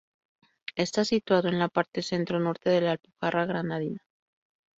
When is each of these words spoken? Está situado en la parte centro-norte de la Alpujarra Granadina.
Está 0.75 1.05
situado 1.05 1.47
en 1.49 1.59
la 1.59 1.67
parte 1.69 2.01
centro-norte 2.01 2.71
de 2.71 2.81
la 2.81 2.91
Alpujarra 2.93 3.45
Granadina. 3.45 3.99